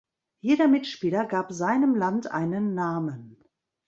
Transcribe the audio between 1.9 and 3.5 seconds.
Land einen Namen.